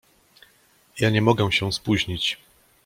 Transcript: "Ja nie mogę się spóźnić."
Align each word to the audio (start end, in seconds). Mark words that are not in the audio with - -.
"Ja 0.99 1.09
nie 1.09 1.21
mogę 1.21 1.51
się 1.51 1.71
spóźnić." 1.71 2.39